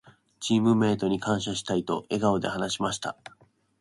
[0.39, 3.15] 「チームメイトに感謝したい」と笑顔で話しました。